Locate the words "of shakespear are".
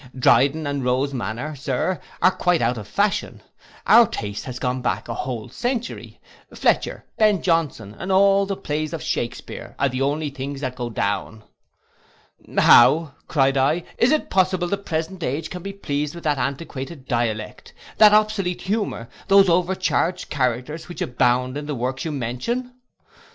8.93-9.89